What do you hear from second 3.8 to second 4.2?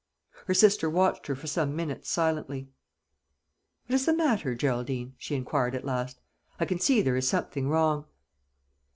"What is the